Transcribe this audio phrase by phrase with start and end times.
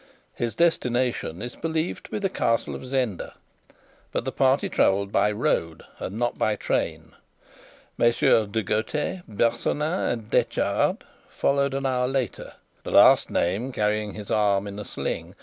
[0.33, 3.35] His destination is believed to be the Castle of Zenda,
[4.11, 7.11] but the party travelled by road and not by train.
[7.99, 14.31] MM De Gautet, Bersonin, and Detchard followed an hour later, the last named carrying his
[14.31, 15.35] arm in a sling.